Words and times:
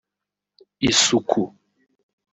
Isuku 0.89 1.43